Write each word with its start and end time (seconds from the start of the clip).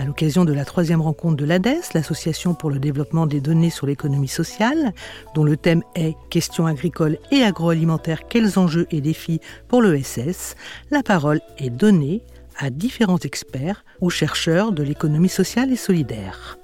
À 0.00 0.06
l'occasion 0.06 0.46
de 0.46 0.54
la 0.54 0.64
troisième 0.64 1.02
rencontre 1.02 1.36
de 1.36 1.44
l'ADES, 1.44 1.92
l'Association 1.92 2.54
pour 2.54 2.70
le 2.70 2.78
développement 2.78 3.26
des 3.26 3.42
données 3.42 3.68
sur 3.68 3.86
l'économie 3.86 4.28
sociale, 4.28 4.94
dont 5.34 5.44
le 5.44 5.58
thème 5.58 5.82
est 5.94 6.16
Questions 6.30 6.64
agricoles 6.64 7.18
et 7.30 7.42
agroalimentaires, 7.42 8.26
quels 8.26 8.58
enjeux 8.58 8.86
et 8.90 9.02
défis 9.02 9.40
pour 9.68 9.82
l'ESS, 9.82 10.56
la 10.90 11.02
parole 11.02 11.42
est 11.58 11.68
donnée 11.68 12.22
à 12.56 12.70
différents 12.70 13.18
experts 13.18 13.84
ou 14.00 14.08
chercheurs 14.08 14.72
de 14.72 14.82
l'économie 14.82 15.28
sociale 15.28 15.70
et 15.70 15.76
solidaire. 15.76 16.56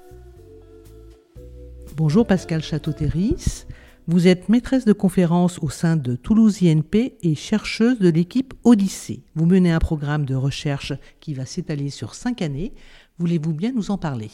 Bonjour 1.95 2.25
Pascal 2.25 2.63
Château-Terris. 2.63 3.67
Vous 4.09 4.25
êtes 4.25 4.47
maîtresse 4.47 4.85
de 4.85 4.93
conférence 4.93 5.59
au 5.61 5.69
sein 5.69 5.97
de 5.97 6.15
Toulouse 6.15 6.63
INP 6.63 7.17
et 7.21 7.35
chercheuse 7.35 7.99
de 7.99 8.07
l'équipe 8.07 8.53
Odyssée. 8.63 9.25
Vous 9.35 9.45
menez 9.45 9.69
un 9.69 9.79
programme 9.79 10.25
de 10.25 10.33
recherche 10.33 10.93
qui 11.19 11.33
va 11.33 11.45
s'étaler 11.45 11.89
sur 11.89 12.15
cinq 12.15 12.41
années 12.41 12.71
Voulez-vous 13.19 13.53
bien 13.53 13.71
nous 13.71 13.89
en 13.89 13.97
parler? 13.97 14.29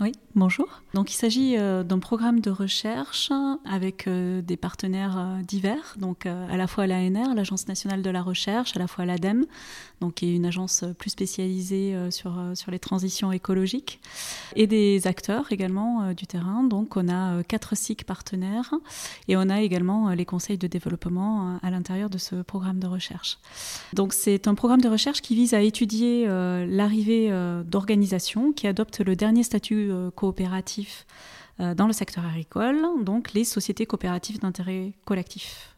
Oui, 0.00 0.12
bonjour. 0.34 0.80
Donc 0.94 1.12
il 1.12 1.14
s'agit 1.14 1.58
euh, 1.58 1.84
d'un 1.84 1.98
programme 1.98 2.40
de 2.40 2.50
recherche 2.50 3.30
avec 3.70 4.06
euh, 4.06 4.40
des 4.40 4.56
partenaires 4.56 5.18
euh, 5.18 5.42
divers, 5.42 5.94
donc 5.98 6.24
à 6.24 6.56
la 6.56 6.66
fois 6.66 6.86
l'ANR, 6.86 7.34
l'Agence 7.34 7.68
nationale 7.68 8.00
de 8.00 8.08
la 8.08 8.22
recherche, 8.22 8.74
à 8.76 8.78
la 8.78 8.86
fois 8.86 9.04
l'ADEME, 9.04 9.44
donc 10.00 10.14
qui 10.14 10.30
est 10.30 10.34
une 10.34 10.46
agence 10.46 10.84
plus 10.98 11.10
spécialisée 11.10 11.94
sur, 12.10 12.40
sur 12.54 12.70
les 12.70 12.78
transitions 12.78 13.32
écologiques, 13.32 14.00
et 14.56 14.66
des 14.66 15.06
acteurs 15.06 15.52
également 15.52 16.14
du 16.14 16.26
terrain. 16.26 16.64
Donc 16.64 16.96
on 16.96 17.08
a 17.08 17.42
quatre 17.42 17.76
SIC 17.76 18.04
partenaires 18.04 18.72
et 19.28 19.36
on 19.36 19.50
a 19.50 19.60
également 19.60 20.08
les 20.10 20.24
conseils 20.24 20.56
de 20.56 20.66
développement 20.66 21.58
à 21.62 21.70
l'intérieur 21.70 22.08
de 22.08 22.16
ce 22.16 22.36
programme 22.36 22.78
de 22.78 22.86
recherche. 22.86 23.38
Donc 23.92 24.14
c'est 24.14 24.48
un 24.48 24.54
programme 24.54 24.80
de 24.80 24.88
recherche 24.88 25.20
qui 25.20 25.34
vise 25.34 25.52
à 25.52 25.60
étudier 25.60 26.26
l'arrivée 26.26 27.30
d'organisations 27.66 28.52
qui 28.52 28.66
adoptent 28.66 29.00
le 29.00 29.16
dernier 29.16 29.42
statut 29.42 29.89
euh, 29.90 30.10
coopératifs 30.10 31.06
euh, 31.60 31.74
dans 31.74 31.86
le 31.86 31.92
secteur 31.92 32.24
agricole, 32.24 32.76
donc 33.04 33.32
les 33.32 33.44
sociétés 33.44 33.86
coopératives 33.86 34.40
d'intérêt 34.40 34.92
collectif. 35.04 35.76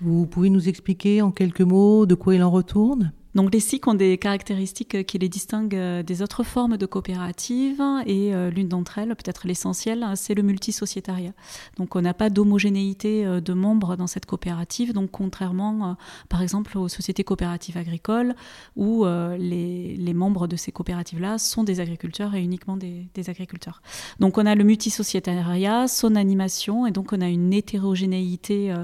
Vous 0.00 0.26
pouvez 0.26 0.50
nous 0.50 0.68
expliquer 0.68 1.22
en 1.22 1.30
quelques 1.30 1.62
mots 1.62 2.06
de 2.06 2.14
quoi 2.14 2.34
il 2.34 2.42
en 2.42 2.50
retourne? 2.50 3.12
Donc 3.36 3.52
les 3.52 3.60
SIC 3.60 3.86
ont 3.86 3.92
des 3.92 4.16
caractéristiques 4.16 5.04
qui 5.04 5.18
les 5.18 5.28
distinguent 5.28 5.74
euh, 5.74 6.02
des 6.02 6.22
autres 6.22 6.42
formes 6.42 6.78
de 6.78 6.86
coopératives 6.86 7.82
et 8.06 8.34
euh, 8.34 8.50
l'une 8.50 8.66
d'entre 8.66 8.96
elles, 8.96 9.14
peut-être 9.14 9.46
l'essentiel, 9.46 10.02
hein, 10.02 10.16
c'est 10.16 10.32
le 10.32 10.42
multisociétariat. 10.42 11.32
Donc 11.76 11.96
on 11.96 12.00
n'a 12.00 12.14
pas 12.14 12.30
d'homogénéité 12.30 13.26
euh, 13.26 13.42
de 13.42 13.52
membres 13.52 13.96
dans 13.96 14.06
cette 14.06 14.24
coopérative, 14.24 14.94
donc 14.94 15.10
contrairement 15.10 15.96
par 16.30 16.40
exemple 16.40 16.78
aux 16.78 16.88
sociétés 16.88 17.24
coopératives 17.24 17.76
agricoles 17.76 18.34
où 18.74 19.04
les, 19.04 20.14
membres 20.14 20.46
de 20.46 20.56
ces 20.56 20.72
coopératives-là 20.72 21.36
sont 21.36 21.62
des 21.62 21.80
agriculteurs 21.80 22.34
et 22.34 22.42
uniquement 22.42 22.78
des, 22.78 23.10
agriculteurs. 23.28 23.82
Donc 24.18 24.38
on 24.38 24.46
a 24.46 24.54
le 24.54 24.64
multisociétariat, 24.64 25.88
son 25.88 26.14
animation 26.14 26.86
et 26.86 26.90
donc 26.90 27.12
on 27.12 27.20
a 27.20 27.28
une 27.28 27.52
hétérogénéité 27.52 28.74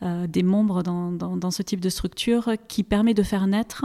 des 0.00 0.42
membres 0.42 0.82
dans 0.82 1.50
ce 1.50 1.62
type 1.62 1.80
de 1.80 1.88
structure 1.88 2.52
qui 2.66 2.82
permet 2.82 3.14
de 3.14 3.22
faire 3.22 3.46
naître 3.46 3.84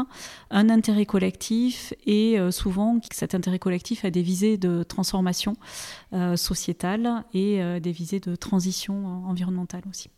un 0.52 0.70
intérêt 0.70 1.06
collectif 1.06 1.94
et 2.06 2.40
euh, 2.40 2.52
souvent 2.52 3.00
cet 3.12 3.36
intérêt 3.36 3.60
collectif 3.60 4.06
a 4.06 4.10
des 4.10 4.22
visées 4.22 4.58
de 4.58 4.84
transformation 4.84 5.56
euh, 6.14 6.36
sociétale 6.36 7.24
et 7.34 7.62
euh, 7.62 7.80
des 7.80 7.92
visées 7.92 8.20
de 8.20 8.36
transition 8.36 9.24
environnementale 9.26 9.84
aussi. 9.90 10.10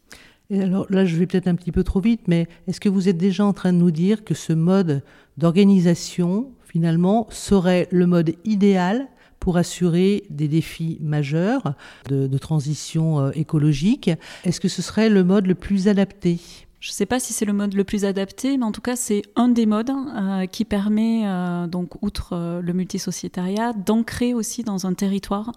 Et 0.49 0.61
alors 0.61 0.87
là, 0.89 1.05
je 1.05 1.15
vais 1.15 1.27
peut-être 1.27 1.47
un 1.47 1.55
petit 1.55 1.71
peu 1.71 1.83
trop 1.83 1.99
vite, 1.99 2.21
mais 2.27 2.47
est-ce 2.67 2.79
que 2.79 2.89
vous 2.89 3.07
êtes 3.07 3.17
déjà 3.17 3.45
en 3.45 3.53
train 3.53 3.71
de 3.71 3.77
nous 3.77 3.91
dire 3.91 4.23
que 4.23 4.33
ce 4.33 4.53
mode 4.53 5.03
d'organisation, 5.37 6.51
finalement, 6.65 7.27
serait 7.29 7.87
le 7.91 8.07
mode 8.07 8.33
idéal 8.45 9.07
pour 9.39 9.57
assurer 9.57 10.23
des 10.31 10.47
défis 10.47 10.97
majeurs 11.01 11.75
de, 12.07 12.25
de 12.25 12.37
transition 12.39 13.31
écologique? 13.31 14.09
Est-ce 14.43 14.59
que 14.59 14.67
ce 14.67 14.81
serait 14.81 15.09
le 15.09 15.23
mode 15.23 15.45
le 15.45 15.55
plus 15.55 15.87
adapté? 15.87 16.39
Je 16.79 16.91
ne 16.91 16.93
sais 16.93 17.05
pas 17.05 17.19
si 17.19 17.33
c'est 17.33 17.43
le 17.43 17.51
mode 17.51 17.73
le 17.73 17.83
plus 17.83 18.05
adapté, 18.05 18.57
mais 18.57 18.63
en 18.63 18.71
tout 18.71 18.79
cas, 18.79 18.95
c'est 18.95 19.23
un 19.35 19.49
des 19.49 19.65
modes 19.65 19.91
euh, 19.91 20.45
qui 20.45 20.63
permet, 20.63 21.23
euh, 21.25 21.67
donc, 21.67 22.01
outre 22.01 22.29
euh, 22.33 22.61
le 22.61 22.71
multisociétariat, 22.71 23.73
d'ancrer 23.73 24.33
aussi 24.33 24.63
dans 24.63 24.85
un 24.85 24.93
territoire 24.93 25.51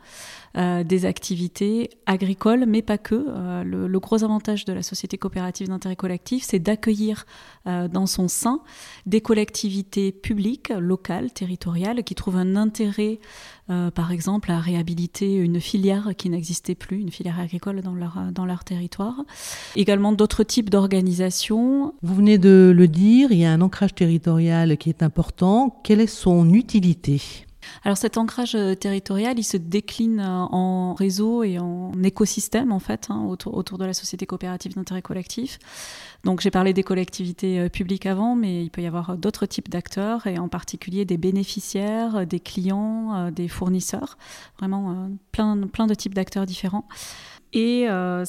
des 0.54 1.06
activités 1.06 1.88
agricoles, 2.04 2.66
mais 2.66 2.82
pas 2.82 2.98
que. 2.98 3.14
Le, 3.64 3.88
le, 3.88 4.00
gros 4.00 4.22
avantage 4.22 4.66
de 4.66 4.74
la 4.74 4.82
société 4.82 5.16
coopérative 5.16 5.68
d'intérêt 5.68 5.96
collectif, 5.96 6.44
c'est 6.44 6.58
d'accueillir 6.58 7.24
dans 7.64 8.04
son 8.04 8.28
sein 8.28 8.60
des 9.06 9.22
collectivités 9.22 10.12
publiques, 10.12 10.68
locales, 10.68 11.32
territoriales, 11.32 12.04
qui 12.04 12.14
trouvent 12.14 12.36
un 12.36 12.54
intérêt 12.54 13.18
euh, 13.72 13.90
par 13.90 14.12
exemple, 14.12 14.50
à 14.50 14.60
réhabiliter 14.60 15.34
une 15.34 15.60
filière 15.60 16.10
qui 16.16 16.28
n'existait 16.28 16.74
plus, 16.74 17.00
une 17.00 17.10
filière 17.10 17.40
agricole 17.40 17.80
dans 17.80 17.94
leur, 17.94 18.18
dans 18.32 18.44
leur 18.44 18.64
territoire. 18.64 19.24
Également 19.76 20.12
d'autres 20.12 20.44
types 20.44 20.70
d'organisations. 20.70 21.94
Vous 22.02 22.14
venez 22.14 22.38
de 22.38 22.72
le 22.74 22.88
dire, 22.88 23.32
il 23.32 23.38
y 23.38 23.44
a 23.44 23.52
un 23.52 23.60
ancrage 23.60 23.94
territorial 23.94 24.76
qui 24.76 24.88
est 24.88 25.02
important. 25.02 25.80
Quelle 25.82 26.00
est 26.00 26.06
son 26.06 26.52
utilité? 26.52 27.20
Alors 27.84 27.96
cet 27.96 28.16
ancrage 28.16 28.54
euh, 28.54 28.74
territorial, 28.74 29.38
il 29.38 29.44
se 29.44 29.56
décline 29.56 30.20
euh, 30.20 30.28
en 30.28 30.94
réseau 30.94 31.42
et 31.42 31.58
en 31.58 31.92
écosystème 32.02 32.72
en 32.72 32.78
fait 32.78 33.08
hein, 33.10 33.24
autour, 33.28 33.54
autour 33.56 33.78
de 33.78 33.84
la 33.84 33.94
société 33.94 34.26
coopérative 34.26 34.74
d'intérêt 34.74 35.02
collectif. 35.02 35.58
Donc 36.24 36.40
j'ai 36.40 36.50
parlé 36.50 36.72
des 36.72 36.82
collectivités 36.82 37.58
euh, 37.58 37.68
publiques 37.68 38.06
avant, 38.06 38.36
mais 38.36 38.62
il 38.62 38.70
peut 38.70 38.82
y 38.82 38.86
avoir 38.86 39.16
d'autres 39.16 39.46
types 39.46 39.68
d'acteurs 39.68 40.26
et 40.26 40.38
en 40.38 40.48
particulier 40.48 41.04
des 41.04 41.16
bénéficiaires, 41.16 42.26
des 42.26 42.40
clients, 42.40 43.30
des 43.30 43.48
fournisseurs, 43.48 44.16
vraiment 44.58 45.08
plein, 45.32 45.56
plein 45.66 45.86
de 45.86 45.94
types 45.94 46.14
d'acteurs 46.14 46.46
différents 46.46 46.86
et 47.52 47.86
euh, 47.88 48.24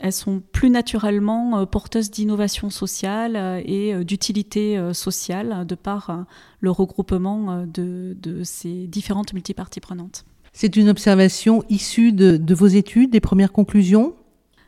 elles 0.00 0.12
sont 0.12 0.42
plus 0.52 0.68
naturellement 0.68 1.58
euh, 1.58 1.66
porteuses 1.66 2.10
d'innovation 2.10 2.68
sociale 2.70 3.36
euh, 3.36 3.62
et 3.64 4.04
d'utilité 4.04 4.78
sociale 4.92 5.66
de 5.66 5.74
par 5.74 6.26
le 6.60 6.70
regroupement 6.70 7.66
de, 7.66 8.14
ces 8.44 8.86
différentes 8.86 9.32
multiparties 9.32 9.80
prenantes. 9.80 10.24
C'est 10.52 10.76
une 10.76 10.88
observation 10.88 11.64
issue 11.70 12.12
de 12.12 12.54
vos 12.54 12.66
études, 12.66 13.10
des 13.10 13.20
premières 13.20 13.52
conclusions? 13.52 14.14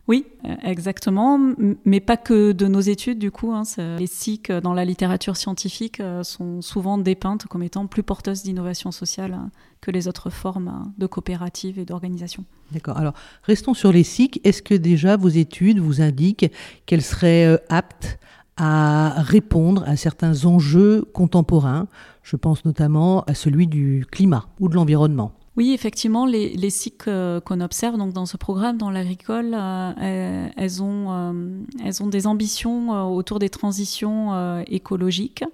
Oui, 0.07 0.27
euh, 0.45 0.55
exactement, 0.63 1.41
mais 1.87 2.01
pas 2.01 2.19
que 2.19 2.53
de 2.53 2.67
nos 2.67 2.81
études 2.81 3.19
du 3.19 3.31
coup. 3.31 3.53
Hein, 3.53 3.63
les 3.99 4.07
SIC 4.07 4.51
euh, 4.51 4.61
dans 4.61 4.75
la 4.75 4.85
littérature 4.85 5.37
scientifique 5.37 6.01
euh, 6.01 6.23
sont 6.23 6.61
souvent 6.61 6.99
dépeintes 6.99 7.47
comme 7.47 7.63
étant 7.63 7.87
plus 7.87 8.03
porteuses 8.03 8.43
d'innovation 8.43 8.93
sociale 8.93 9.33
hein, 9.33 9.51
que 9.81 9.91
les 9.91 10.07
autres 10.07 10.29
formes 10.29 10.69
hein, 10.69 10.93
de 10.99 11.07
coopératives 11.07 11.79
et 11.79 11.87
d'organisation. 11.87 12.45
D'accord. 12.73 12.99
Alors, 12.99 13.15
restons 13.45 13.73
sur 13.73 13.93
les 13.93 14.03
SIC. 14.03 14.41
Est-ce 14.45 14.61
que 14.61 14.75
déjà 14.75 15.17
vos 15.17 15.29
études 15.29 15.79
vous 15.79 16.03
indiquent 16.03 16.53
qu'elles 16.85 17.03
seraient 17.03 17.59
aptes 17.71 18.19
à 18.59 19.15
répondre 19.23 19.85
à 19.87 19.97
certains 19.97 20.45
enjeux 20.45 21.05
contemporains? 21.15 21.89
Je 22.23 22.37
pense 22.37 22.67
notamment 22.67 23.23
à 23.23 23.35
celui 23.35 23.67
du 23.67 24.05
climat 24.11 24.49
ou 24.61 24.69
de 24.69 24.75
l'environnement. 24.75 25.33
Oui, 25.57 25.73
effectivement, 25.73 26.27
les, 26.27 26.57
les 26.57 26.71
cycles 26.71 27.11
euh, 27.11 27.41
qu'on 27.41 27.61
observe 27.61 27.97
donc 27.97 28.13
dans 28.13 28.27
ce 28.27 28.37
programme, 28.37 28.77
dans 28.77 28.91
l'agricole, 28.91 29.55
euh, 29.55 30.49
elles, 30.57 30.83
ont, 30.83 31.13
euh, 31.13 31.61
elles 31.85 32.03
ont 32.03 32.09
des 32.09 32.27
ambitions 32.27 33.15
autour 33.15 33.39
des 33.39 33.51
transitions 33.51 34.65
écologiques. 34.67 35.45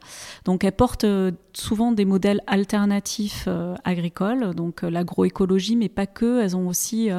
Donc, 0.45 0.65
elles 0.65 0.73
portent 0.73 1.07
souvent 1.53 1.93
des 1.93 2.07
modèles 2.07 2.41
alternatifs 2.47 3.49
agricoles, 3.85 4.55
donc 4.55 4.83
l'agroécologie, 4.83 5.77
mais 5.77 5.89
pas 5.89 6.07
que. 6.07 6.41
Elles 6.41 6.57
ont 6.57 6.69
aussi 6.69 7.11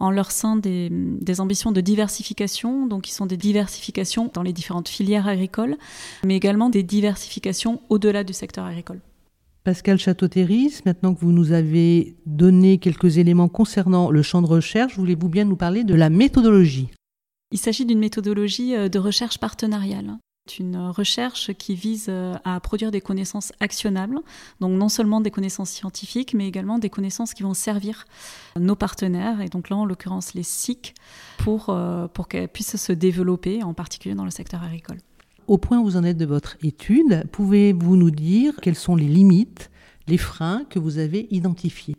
en 0.00 0.10
leur 0.10 0.30
sein 0.30 0.56
des, 0.56 0.88
des, 0.90 1.40
ambitions 1.40 1.72
de 1.72 1.80
diversification, 1.80 2.86
donc 2.86 3.02
qui 3.02 3.12
sont 3.12 3.26
des 3.26 3.36
diversifications 3.36 4.30
dans 4.32 4.42
les 4.42 4.52
différentes 4.52 4.88
filières 4.88 5.28
agricoles, 5.28 5.76
mais 6.24 6.36
également 6.36 6.68
des 6.70 6.82
diversifications 6.82 7.80
au-delà 7.88 8.24
du 8.24 8.32
secteur 8.32 8.64
agricole. 8.64 9.00
Pascal 9.68 9.98
Château-Terris, 9.98 10.80
maintenant 10.86 11.14
que 11.14 11.20
vous 11.20 11.30
nous 11.30 11.52
avez 11.52 12.16
donné 12.24 12.78
quelques 12.78 13.18
éléments 13.18 13.48
concernant 13.48 14.10
le 14.10 14.22
champ 14.22 14.40
de 14.40 14.46
recherche, 14.46 14.96
voulez-vous 14.96 15.28
bien 15.28 15.44
nous 15.44 15.56
parler 15.56 15.84
de 15.84 15.94
la 15.94 16.08
méthodologie 16.08 16.88
Il 17.52 17.58
s'agit 17.58 17.84
d'une 17.84 17.98
méthodologie 17.98 18.74
euh, 18.74 18.88
de 18.88 18.98
recherche 18.98 19.36
partenariale. 19.36 20.16
Une 20.58 20.78
recherche 20.78 21.52
qui 21.52 21.74
vise 21.74 22.06
euh, 22.08 22.34
à 22.46 22.58
produire 22.60 22.90
des 22.90 23.02
connaissances 23.02 23.52
actionnables, 23.60 24.20
donc 24.60 24.72
non 24.72 24.88
seulement 24.88 25.20
des 25.20 25.30
connaissances 25.30 25.68
scientifiques, 25.68 26.32
mais 26.32 26.48
également 26.48 26.78
des 26.78 26.88
connaissances 26.88 27.34
qui 27.34 27.42
vont 27.42 27.52
servir 27.52 28.06
nos 28.58 28.74
partenaires, 28.74 29.42
et 29.42 29.50
donc 29.50 29.68
là 29.68 29.76
en 29.76 29.84
l'occurrence 29.84 30.32
les 30.32 30.44
SIC, 30.44 30.94
euh, 31.46 32.08
pour 32.08 32.28
qu'elles 32.28 32.48
puissent 32.48 32.76
se 32.76 32.92
développer, 32.94 33.62
en 33.62 33.74
particulier 33.74 34.14
dans 34.14 34.24
le 34.24 34.30
secteur 34.30 34.62
agricole. 34.62 34.96
Au 35.48 35.58
point 35.58 35.78
où 35.78 35.84
vous 35.84 35.96
en 35.96 36.04
êtes 36.04 36.18
de 36.18 36.26
votre 36.26 36.56
étude, 36.62 37.24
pouvez-vous 37.32 37.96
nous 37.96 38.10
dire 38.10 38.54
quelles 38.62 38.76
sont 38.76 38.94
les 38.94 39.08
limites, 39.08 39.70
les 40.06 40.18
freins 40.18 40.64
que 40.70 40.78
vous 40.78 40.98
avez 40.98 41.26
identifiés? 41.30 41.96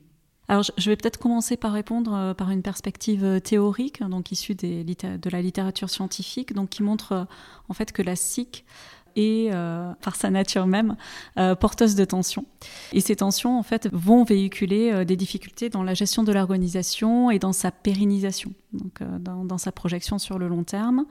Alors, 0.48 0.64
je 0.78 0.90
vais 0.90 0.96
peut-être 0.96 1.20
commencer 1.20 1.58
par 1.58 1.74
répondre 1.74 2.14
euh, 2.14 2.34
par 2.34 2.50
une 2.50 2.64
perspective 2.64 3.24
euh, 3.24 3.40
théorique, 3.40 4.02
donc 4.02 4.32
issue 4.32 4.56
de 4.56 5.30
la 5.30 5.42
littérature 5.44 5.92
scientifique, 5.92 6.54
donc 6.54 6.70
qui 6.70 6.82
montre 6.82 7.12
euh, 7.12 7.24
en 7.70 7.74
fait 7.74 7.92
que 7.92 8.02
la 8.02 8.16
SIC 8.16 8.66
et 9.16 9.50
euh, 9.52 9.92
par 10.02 10.16
sa 10.16 10.30
nature 10.30 10.68
même 10.68 10.96
euh, 11.38 11.56
porteuse 11.56 11.96
de 11.96 12.06
tensions. 12.06 12.46
Et 12.94 13.02
ces 13.02 13.18
tensions, 13.18 13.58
en 13.58 13.64
fait, 13.64 13.90
vont 13.92 14.24
véhiculer 14.24 14.92
euh, 14.92 15.06
des 15.06 15.16
difficultés 15.16 15.70
dans 15.70 15.84
la 15.84 15.94
gestion 15.94 16.24
de 16.24 16.32
l'organisation 16.32 17.32
et 17.32 17.40
dans 17.40 17.54
sa 17.54 17.72
pérennisation, 17.72 18.54
donc 18.74 19.02
dans, 19.20 19.46
dans, 19.46 19.58
sa 19.58 19.72
projection 19.72 20.20
sur 20.20 20.40
le 20.40 20.48
long 20.48 20.64
terme. 20.64 21.06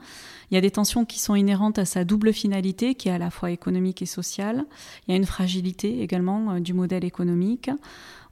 Il 0.51 0.55
y 0.55 0.57
a 0.57 0.61
des 0.61 0.71
tensions 0.71 1.05
qui 1.05 1.19
sont 1.19 1.35
inhérentes 1.35 1.79
à 1.79 1.85
sa 1.85 2.03
double 2.03 2.33
finalité, 2.33 2.95
qui 2.95 3.09
est 3.09 3.13
à 3.13 3.17
la 3.17 3.29
fois 3.29 3.51
économique 3.51 4.01
et 4.01 4.07
sociale. 4.07 4.65
Il 5.07 5.11
y 5.11 5.13
a 5.13 5.17
une 5.17 5.25
fragilité 5.25 6.01
également 6.01 6.59
du 6.59 6.73
modèle 6.73 7.05
économique. 7.05 7.69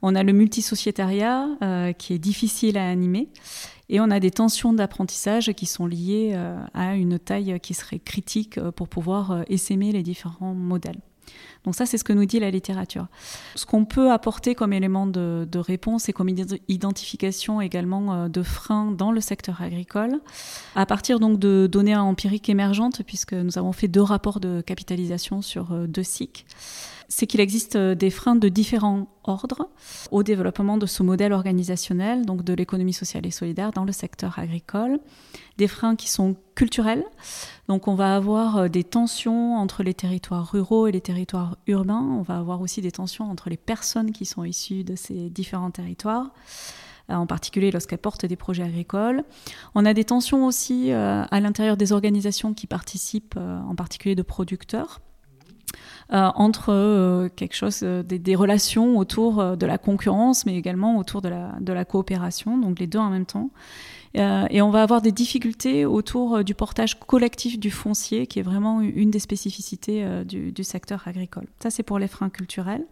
On 0.02 0.14
a 0.14 0.22
le 0.22 0.32
multisociétariat 0.32 1.48
qui 1.98 2.14
est 2.14 2.18
difficile 2.18 2.78
à 2.78 2.88
animer. 2.88 3.28
Et 3.90 4.00
on 4.00 4.10
a 4.10 4.20
des 4.20 4.30
tensions 4.30 4.72
d'apprentissage 4.72 5.52
qui 5.52 5.66
sont 5.66 5.86
liées 5.86 6.32
euh, 6.34 6.58
à 6.74 6.94
une 6.94 7.18
taille 7.18 7.58
qui 7.60 7.74
serait 7.74 7.98
critique 7.98 8.58
euh, 8.58 8.70
pour 8.70 8.88
pouvoir 8.88 9.30
euh, 9.30 9.42
essaimer 9.48 9.92
les 9.92 10.02
différents 10.02 10.54
modèles. 10.54 11.00
Donc 11.64 11.74
ça, 11.74 11.84
c'est 11.84 11.98
ce 11.98 12.04
que 12.04 12.12
nous 12.12 12.24
dit 12.24 12.40
la 12.40 12.50
littérature. 12.50 13.06
Ce 13.54 13.66
qu'on 13.66 13.84
peut 13.84 14.10
apporter 14.10 14.54
comme 14.54 14.72
élément 14.72 15.06
de, 15.06 15.58
réponse 15.58 16.08
et 16.08 16.14
comme 16.14 16.30
identification 16.68 17.60
également 17.60 18.30
de 18.30 18.42
freins 18.42 18.92
dans 18.92 19.12
le 19.12 19.20
secteur 19.20 19.60
agricole, 19.60 20.20
à 20.74 20.86
partir 20.86 21.20
donc 21.20 21.38
de 21.38 21.68
données 21.70 21.96
empiriques 21.96 22.48
émergentes, 22.48 23.02
puisque 23.02 23.34
nous 23.34 23.58
avons 23.58 23.72
fait 23.72 23.88
deux 23.88 24.00
rapports 24.00 24.40
de 24.40 24.62
capitalisation 24.62 25.42
sur 25.42 25.86
deux 25.86 26.02
cycles, 26.02 26.44
c'est 27.08 27.26
qu'il 27.26 27.40
existe 27.40 27.76
euh, 27.76 27.94
des 27.94 28.10
freins 28.10 28.36
de 28.36 28.48
différents 28.48 29.08
ordres 29.24 29.70
au 30.10 30.22
développement 30.22 30.76
de 30.76 30.86
ce 30.86 31.02
modèle 31.02 31.32
organisationnel, 31.32 32.24
donc 32.26 32.44
de 32.44 32.52
l'économie 32.52 32.92
sociale 32.92 33.26
et 33.26 33.30
solidaire 33.30 33.72
dans 33.72 33.84
le 33.84 33.92
secteur 33.92 34.38
agricole. 34.38 35.00
Des 35.56 35.68
freins 35.68 35.96
qui 35.96 36.10
sont 36.10 36.36
culturels, 36.54 37.04
donc 37.66 37.88
on 37.88 37.94
va 37.94 38.14
avoir 38.14 38.58
euh, 38.58 38.68
des 38.68 38.84
tensions 38.84 39.56
entre 39.56 39.82
les 39.82 39.94
territoires 39.94 40.50
ruraux 40.52 40.86
et 40.86 40.92
les 40.92 41.00
territoires 41.00 41.56
urbains, 41.66 42.06
on 42.18 42.22
va 42.22 42.36
avoir 42.36 42.60
aussi 42.60 42.82
des 42.82 42.92
tensions 42.92 43.30
entre 43.30 43.48
les 43.48 43.56
personnes 43.56 44.12
qui 44.12 44.26
sont 44.26 44.44
issues 44.44 44.84
de 44.84 44.94
ces 44.94 45.30
différents 45.30 45.70
territoires 45.70 46.34
euh, 47.10 47.14
en 47.14 47.26
particulier 47.26 47.70
lorsqu'elles 47.70 47.98
portent 47.98 48.26
des 48.26 48.36
projets 48.36 48.64
agricoles. 48.64 49.24
On 49.74 49.86
a 49.86 49.94
des 49.94 50.04
tensions 50.04 50.44
aussi 50.44 50.92
à 50.92 51.40
l'intérieur 51.40 51.78
des 51.78 51.92
organisations 51.92 52.52
qui 52.52 52.66
participent, 52.66 53.36
en 53.38 53.74
particulier 53.74 54.14
de 54.14 54.22
producteurs, 54.22 55.00
euh, 56.12 56.30
entre 56.36 56.72
euh, 56.72 57.28
quelque 57.36 57.54
chose, 57.54 57.80
euh, 57.82 58.02
des, 58.02 58.34
relations 58.34 58.96
autour 58.96 59.56
de 59.56 59.66
la 59.66 59.76
concurrence, 59.76 60.46
mais 60.46 60.56
également 60.56 60.96
autour 60.96 61.20
de 61.20 61.28
la, 61.28 61.84
coopération, 61.84 62.56
donc 62.56 62.78
les 62.78 62.86
deux 62.86 62.98
en 62.98 63.10
même 63.10 63.26
temps. 63.26 63.50
et 64.14 64.62
on 64.62 64.70
va 64.70 64.82
avoir 64.82 65.02
des 65.02 65.12
difficultés 65.12 65.84
autour 65.84 66.42
du 66.42 66.54
portage 66.54 66.98
collectif 66.98 67.58
du 67.58 67.70
foncier, 67.70 68.26
qui 68.26 68.38
est 68.38 68.42
vraiment 68.42 68.80
une 68.80 69.10
des 69.10 69.18
spécificités 69.18 70.04
du, 70.24 70.64
secteur 70.64 71.06
agricole. 71.06 71.46
Ça, 71.62 71.70
c'est 71.70 71.82
pour 71.82 71.98
les 71.98 72.08
freins 72.08 72.30
culturels, 72.30 72.84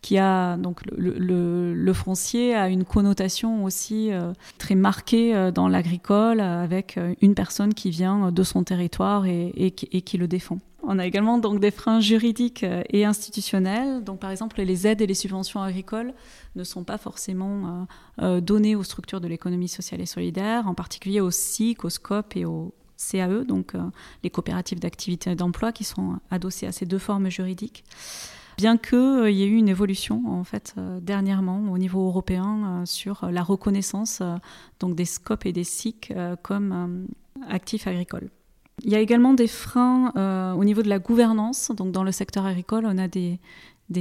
qui 0.00 0.18
a 0.18 0.56
donc 0.56 0.80
le, 0.96 1.92
foncier 1.92 2.54
a 2.54 2.68
une 2.68 2.84
connotation 2.84 3.64
aussi 3.64 4.10
très 4.58 4.74
marquée 4.74 5.50
dans 5.52 5.68
l'agricole, 5.68 6.40
avec 6.40 6.98
une 7.20 7.34
personne 7.34 7.74
qui 7.74 7.90
vient 7.90 8.30
de 8.30 8.42
son 8.42 8.62
territoire 8.64 9.26
et 9.26 9.72
qui 9.72 10.18
le 10.18 10.28
défend. 10.28 10.58
On 10.82 10.98
a 10.98 11.06
également 11.06 11.38
donc 11.38 11.60
des 11.60 11.70
freins 11.70 12.00
juridiques 12.00 12.64
euh, 12.64 12.82
et 12.88 13.04
institutionnels. 13.04 14.02
Donc 14.02 14.20
par 14.20 14.30
exemple, 14.30 14.60
les 14.62 14.86
aides 14.86 15.00
et 15.00 15.06
les 15.06 15.14
subventions 15.14 15.60
agricoles 15.62 16.14
ne 16.56 16.64
sont 16.64 16.84
pas 16.84 16.98
forcément 16.98 17.86
euh, 18.20 18.24
euh, 18.24 18.40
données 18.40 18.76
aux 18.76 18.82
structures 18.82 19.20
de 19.20 19.28
l'économie 19.28 19.68
sociale 19.68 20.00
et 20.00 20.06
solidaire, 20.06 20.66
en 20.66 20.74
particulier 20.74 21.20
au 21.20 21.30
SIC, 21.30 21.84
au 21.84 21.90
SCOP 21.90 22.36
et 22.36 22.44
au 22.44 22.74
CAE, 22.96 23.44
donc 23.44 23.74
les 24.22 24.28
coopératives 24.28 24.78
d'activité 24.78 25.30
et 25.30 25.34
d'emploi 25.34 25.72
qui 25.72 25.84
sont 25.84 26.18
adossées 26.30 26.66
à 26.66 26.72
ces 26.72 26.84
deux 26.84 26.98
formes 26.98 27.30
juridiques. 27.30 27.82
Bien 28.58 28.76
qu'il 28.76 29.30
y 29.30 29.42
ait 29.42 29.46
eu 29.46 29.56
une 29.56 29.70
évolution 29.70 30.22
en 30.26 30.44
fait 30.44 30.74
dernièrement 31.00 31.72
au 31.72 31.78
niveau 31.78 32.06
européen 32.06 32.82
sur 32.84 33.26
la 33.30 33.42
reconnaissance 33.42 34.22
donc 34.80 34.96
des 34.96 35.06
SCOP 35.06 35.46
et 35.46 35.52
des 35.54 35.64
SIC 35.64 36.12
comme 36.42 37.06
actifs 37.48 37.86
agricoles. 37.86 38.28
Il 38.82 38.90
y 38.90 38.96
a 38.96 39.00
également 39.00 39.34
des 39.34 39.46
freins 39.46 40.12
euh, 40.16 40.52
au 40.52 40.64
niveau 40.64 40.82
de 40.82 40.88
la 40.88 40.98
gouvernance. 40.98 41.70
Donc 41.76 41.92
dans 41.92 42.04
le 42.04 42.12
secteur 42.12 42.46
agricole, 42.46 42.84
on 42.86 42.98
a 42.98 43.08
des, 43.08 43.38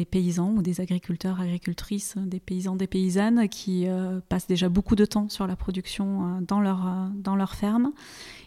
paysans 0.09 0.51
ou 0.51 0.61
des 0.61 0.81
agriculteurs, 0.81 1.41
agricultrices, 1.41 2.15
des 2.17 2.39
paysans, 2.39 2.75
des 2.75 2.87
paysannes 2.87 3.49
qui 3.49 3.87
euh, 3.87 4.19
passent 4.29 4.47
déjà 4.47 4.69
beaucoup 4.69 4.95
de 4.95 5.05
temps 5.05 5.27
sur 5.29 5.47
la 5.47 5.55
production 5.55 6.37
euh, 6.37 6.41
dans, 6.41 6.61
leur, 6.61 7.09
dans 7.15 7.35
leur 7.35 7.55
ferme 7.55 7.91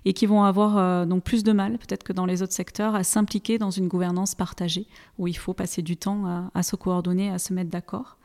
et 0.04 0.12
qui 0.12 0.26
vont 0.26 0.42
avoir 0.42 1.06
donc 1.06 1.22
plus 1.22 1.44
de 1.44 1.52
mal, 1.52 1.78
peut-être 1.78 2.02
que 2.02 2.12
dans 2.12 2.26
les 2.26 2.42
autres 2.42 2.52
secteurs, 2.52 2.96
à 2.96 3.04
s'impliquer 3.04 3.58
dans 3.58 3.70
une 3.70 3.86
gouvernance 3.86 4.34
partagée 4.34 4.88
où 5.16 5.28
il 5.28 5.36
faut 5.36 5.54
passer 5.54 5.80
du 5.80 5.96
temps 5.96 6.26
à, 6.26 6.50
à 6.54 6.62
se 6.64 6.74
coordonner, 6.74 7.30
à 7.30 7.38
se 7.38 7.52
mettre 7.52 7.70
d'accord 7.70 8.16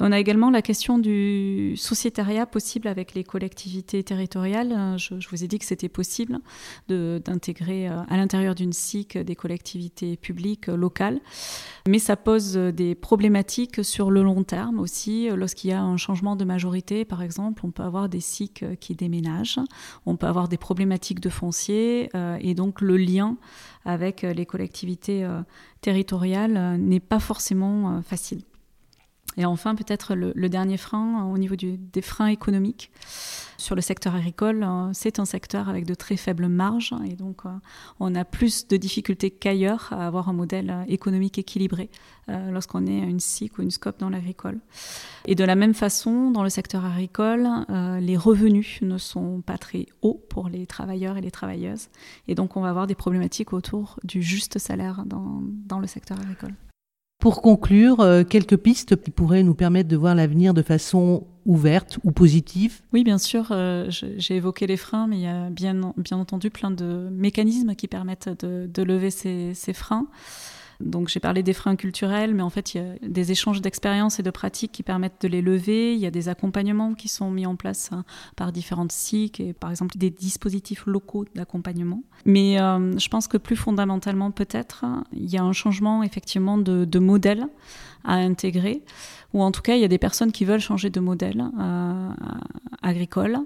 on 0.00 0.10
a 0.10 0.18
également 0.18 0.50
la 0.50 0.60
question 0.60 0.98
du 0.98 1.74
sociétariat 1.76 2.46
possible 2.46 2.88
avec 2.88 3.14
les 3.14 3.22
collectivités 3.22 4.02
territoriales. 4.02 4.72
Euh, 4.72 4.98
je, 4.98 5.28
vous 5.28 5.44
ai 5.44 5.46
dit 5.46 5.58
que 5.60 5.64
c'était 5.64 5.88
possible 5.88 6.40
d'intégrer 6.88 7.88
euh, 7.88 8.00
à 8.08 8.16
l'intérieur 8.16 8.56
d'une 8.56 8.72
SIC 8.72 9.16
des 9.18 9.36
collectivités 9.36 10.16
publiques 10.16 10.68
euh, 10.68 10.76
locales, 10.76 11.20
mais 11.86 12.00
ça 12.00 12.16
pose 12.16 12.54
des 12.54 12.96
problématiques 12.96 13.84
sur 13.84 14.10
le 14.10 14.24
long 14.24 14.42
terme 14.42 14.80
aussi. 14.80 15.28
Lorsqu'il 15.28 15.70
y 15.70 15.72
a 15.72 15.82
un 15.82 15.96
changement 15.96 16.34
de 16.34 16.44
majorité, 16.44 17.04
par 17.04 17.22
exemple, 17.22 17.64
on 17.64 17.70
peut 17.70 17.84
avoir 17.84 18.08
des 18.08 18.20
SIC 18.20 18.64
qui 18.80 18.96
déménagent, 18.96 19.60
on 20.06 20.16
peut 20.16 20.26
avoir 20.26 20.48
des 20.48 20.58
problématiques 20.58 21.20
de 21.20 21.28
foncier, 21.28 22.10
et 22.40 22.54
donc 22.54 22.80
le 22.80 22.96
lien 22.96 23.36
avec 23.84 24.22
les 24.22 24.46
collectivités 24.46 25.26
territoriales 25.80 26.78
n'est 26.78 27.00
pas 27.00 27.20
forcément 27.20 28.02
facile. 28.02 28.42
Et 29.36 29.44
enfin, 29.44 29.74
peut-être 29.74 30.14
le, 30.14 30.48
dernier 30.48 30.76
frein 30.76 31.22
euh, 31.22 31.32
au 31.32 31.38
niveau 31.38 31.56
des 31.56 32.02
freins 32.02 32.26
économiques. 32.26 32.90
Sur 33.56 33.74
le 33.74 33.80
secteur 33.80 34.14
agricole, 34.14 34.62
euh, 34.62 34.90
c'est 34.92 35.18
un 35.18 35.24
secteur 35.24 35.68
avec 35.68 35.86
de 35.86 35.94
très 35.94 36.16
faibles 36.16 36.48
marges 36.48 36.94
et 37.08 37.14
donc 37.14 37.46
euh, 37.46 37.50
on 38.00 38.14
a 38.14 38.24
plus 38.24 38.66
de 38.68 38.76
difficultés 38.76 39.30
qu'ailleurs 39.30 39.88
à 39.92 40.06
avoir 40.06 40.28
un 40.28 40.32
modèle 40.32 40.84
économique 40.88 41.38
équilibré 41.38 41.90
lorsqu'on 42.26 42.86
est 42.86 42.98
une 42.98 43.20
SIC 43.20 43.58
ou 43.58 43.62
une 43.62 43.70
SCOP 43.70 43.98
dans 43.98 44.08
l'agricole. 44.08 44.58
Et 45.26 45.34
de 45.34 45.44
la 45.44 45.54
même 45.54 45.74
façon, 45.74 46.30
dans 46.30 46.42
le 46.42 46.48
secteur 46.48 46.82
agricole, 46.82 47.46
les 48.00 48.16
revenus 48.16 48.80
ne 48.80 48.96
sont 48.96 49.42
pas 49.42 49.58
très 49.58 49.86
hauts 50.00 50.22
pour 50.30 50.48
les 50.48 50.66
travailleurs 50.66 51.18
et 51.18 51.20
les 51.20 51.30
travailleuses 51.30 51.88
et 52.26 52.34
donc 52.34 52.56
on 52.56 52.62
va 52.62 52.70
avoir 52.70 52.86
des 52.86 52.94
problématiques 52.94 53.52
autour 53.52 54.00
du 54.04 54.22
juste 54.22 54.58
salaire 54.58 55.04
dans 55.06 55.78
le 55.78 55.86
secteur 55.86 56.18
agricole. 56.18 56.54
Pour 57.24 57.40
conclure, 57.40 58.00
euh, 58.00 58.22
quelques 58.22 58.58
pistes 58.58 59.02
qui 59.02 59.10
pourraient 59.10 59.42
nous 59.42 59.54
permettre 59.54 59.88
de 59.88 59.96
voir 59.96 60.14
l'avenir 60.14 60.52
de 60.52 60.60
façon 60.60 61.26
ouverte 61.46 61.98
ou 62.04 62.12
positive 62.12 62.82
Oui, 62.92 63.02
bien 63.02 63.16
sûr. 63.16 63.46
Euh, 63.50 63.86
j'ai 63.88 64.36
évoqué 64.36 64.66
les 64.66 64.76
freins, 64.76 65.06
mais 65.06 65.16
il 65.16 65.22
y 65.22 65.26
a 65.26 65.48
bien, 65.48 65.80
entendu 66.10 66.50
plein 66.50 66.70
de 66.70 67.08
mécanismes 67.10 67.76
qui 67.76 67.88
permettent 67.88 68.28
de, 68.44 68.82
lever 68.82 69.10
ces 69.10 69.72
freins. 69.72 70.06
Donc 70.84 71.08
j'ai 71.08 71.20
parlé 71.20 71.42
des 71.42 71.52
freins 71.52 71.76
culturels, 71.76 72.34
mais 72.34 72.42
en 72.42 72.50
fait 72.50 72.74
il 72.74 72.78
y 72.78 72.80
a 72.80 73.08
des 73.08 73.32
échanges 73.32 73.60
d'expériences 73.60 74.20
et 74.20 74.22
de 74.22 74.30
pratiques 74.30 74.72
qui 74.72 74.82
permettent 74.82 75.20
de 75.22 75.28
les 75.28 75.42
lever. 75.42 75.94
Il 75.94 76.00
y 76.00 76.06
a 76.06 76.10
des 76.10 76.28
accompagnements 76.28 76.94
qui 76.94 77.08
sont 77.08 77.30
mis 77.30 77.46
en 77.46 77.56
place 77.56 77.90
hein, 77.92 78.04
par 78.36 78.52
différentes 78.52 78.92
SIC 78.92 79.40
et 79.40 79.52
par 79.52 79.70
exemple 79.70 79.96
des 79.96 80.10
dispositifs 80.10 80.86
locaux 80.86 81.24
d'accompagnement. 81.34 82.02
Mais 82.26 82.60
euh, 82.60 82.96
je 82.98 83.08
pense 83.08 83.28
que 83.28 83.38
plus 83.38 83.56
fondamentalement 83.56 84.30
peut-être, 84.30 84.84
il 85.12 85.30
y 85.30 85.38
a 85.38 85.42
un 85.42 85.52
changement 85.52 86.02
effectivement 86.02 86.58
de, 86.58 86.84
de 86.84 86.98
modèle 86.98 87.46
à 88.04 88.16
intégrer, 88.16 88.82
ou 89.32 89.42
en 89.42 89.50
tout 89.50 89.62
cas 89.62 89.76
il 89.76 89.80
y 89.80 89.84
a 89.84 89.88
des 89.88 89.98
personnes 89.98 90.30
qui 90.30 90.44
veulent 90.44 90.60
changer 90.60 90.90
de 90.90 91.00
modèle 91.00 91.44
euh, 91.58 92.10
agricole 92.84 93.40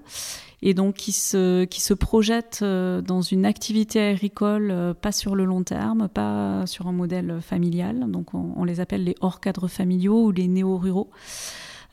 et 0.63 0.75
donc 0.75 0.95
qui 0.95 1.13
se, 1.13 1.65
qui 1.65 1.81
se 1.81 1.95
projettent 1.95 2.61
euh, 2.63 3.01
dans 3.01 3.23
une 3.23 3.47
activité 3.47 4.01
agricole 4.01 4.71
euh, 4.71 4.95
pas 4.95 5.13
sur 5.13 5.37
le 5.37 5.45
long 5.45 5.63
terme, 5.63 6.09
pas 6.09 6.67
sur 6.67 6.89
un 6.89 6.93
modèle 6.93 7.41
familial, 7.41 8.11
donc 8.11 8.35
on, 8.35 8.65
les 8.65 8.81
appelle 8.81 9.05
les 9.05 9.15
hors 9.21 9.41
cadres 9.41 9.69
familiaux 9.69 10.25
ou 10.25 10.31
les 10.31 10.49
néo-ruraux. 10.49 11.11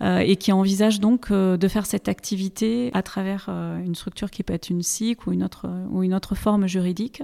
Euh, 0.02 0.18
et 0.18 0.36
qui 0.36 0.52
envisagent 0.52 1.00
donc 1.00 1.32
de 1.32 1.68
faire 1.70 1.86
cette 1.86 2.10
activité 2.10 2.92
à 2.94 3.02
travers 3.02 3.48
une 3.48 3.96
structure 3.96 4.30
qui 4.30 4.44
peut 4.44 4.52
être 4.52 4.70
une 4.70 4.82
SIC 4.82 5.25
ou 5.25 5.32
une 5.32 5.42
autre, 5.42 5.70
ou 5.90 6.04
une 6.04 6.14
autre 6.14 6.36
forme 6.36 6.68
juridique, 6.68 7.24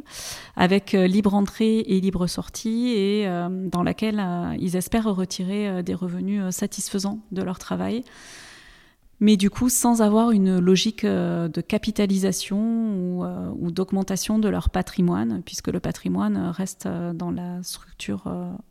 avec 0.56 0.94
libre 0.94 1.34
entrée 1.34 1.80
et 1.80 2.00
libre 2.00 2.28
sortie, 2.28 2.94
et 2.96 3.28
dans 3.50 3.84
laquelle 3.84 4.26
ils 4.58 4.78
espèrent 4.78 5.14
retirer 5.14 5.84
des 5.84 5.94
revenus 5.94 6.44
satisfaisants 6.52 7.20
de 7.34 7.44
leur 7.44 7.60
travail 7.60 8.06
mais 9.22 9.38
du 9.38 9.50
coup 9.50 9.70
sans 9.70 10.02
avoir 10.02 10.32
une 10.32 10.60
logique 10.60 11.06
euh, 11.06 11.48
de 11.48 11.62
capitalisation 11.62 12.58
ou, 12.58 13.24
euh, 13.24 13.50
ou 13.58 13.72
d'augmentation 13.72 14.40
de 14.40 14.50
leur 14.50 14.70
patrimoine, 14.70 15.42
puisque 15.46 15.70
le 15.70 15.80
patrimoine 15.80 16.52
reste 16.54 16.90
dans 17.14 17.32
la 17.32 17.64
structure 17.64 18.24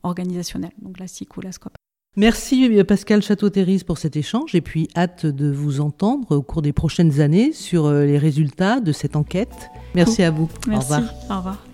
organisationnelle, 0.03 0.73
donc 0.83 0.99
la 0.99 1.07
SIC 1.07 1.37
ou 1.37 1.41
la 1.41 1.53
SCOP. 1.53 1.73
Merci 2.17 2.83
Pascal 2.83 3.23
Château-Thérèse 3.23 3.85
pour 3.85 3.97
cet 3.97 4.17
échange 4.17 4.55
et 4.57 4.61
puis 4.61 4.89
hâte 4.97 5.27
de 5.27 5.51
vous 5.51 5.81
entendre 5.81 6.37
au 6.37 6.43
cours 6.43 6.61
des 6.61 6.73
prochaines 6.73 7.21
années 7.21 7.53
sur 7.53 7.91
les 7.91 8.19
résultats 8.19 8.81
de 8.81 8.91
cette 8.91 9.15
enquête. 9.15 9.71
Merci 9.95 10.25
à 10.25 10.33
vous. 10.33 10.51
Merci. 10.67 10.93
Au 10.93 10.97
revoir. 10.97 11.15
Au 11.31 11.37
revoir. 11.37 11.70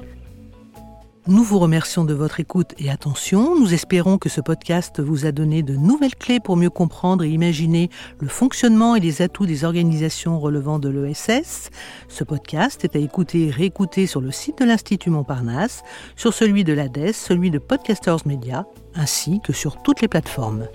Nous 1.29 1.43
vous 1.43 1.59
remercions 1.59 2.05
de 2.05 2.15
votre 2.15 2.39
écoute 2.39 2.75
et 2.79 2.89
attention. 2.89 3.59
Nous 3.59 3.75
espérons 3.75 4.17
que 4.17 4.29
ce 4.29 4.41
podcast 4.41 5.01
vous 5.01 5.27
a 5.27 5.33
donné 5.33 5.65
de 5.65 5.75
nouvelles 5.75 6.15
clés 6.15 6.39
pour 6.39 6.57
mieux 6.57 6.71
comprendre 6.71 7.25
et 7.25 7.29
imaginer 7.29 7.91
le 8.21 8.29
fonctionnement 8.29 8.95
et 8.95 9.01
les 9.01 9.23
atouts 9.23 9.45
des 9.45 9.65
organisations 9.65 10.39
relevant 10.39 10.79
de 10.79 10.89
l'ESS. 10.89 11.71
Ce 12.09 12.23
podcast 12.23 12.85
est 12.85 12.95
à 12.95 13.01
écouter 13.01 13.47
et 13.47 13.51
réécouter 13.51 14.07
sur 14.07 14.21
le 14.21 14.31
site 14.31 14.61
de 14.61 14.67
l'Institut 14.67 15.11
Montparnasse, 15.11 15.83
sur 16.15 16.33
celui 16.33 16.63
de 16.63 16.73
l'ADES, 16.73 17.13
celui 17.13 17.51
de 17.51 17.59
Podcasters 17.59 18.25
Media, 18.25 18.65
ainsi 18.95 19.41
que 19.41 19.53
sur 19.53 19.83
toutes 19.83 20.03
les 20.03 20.09
plateformes. 20.09 20.69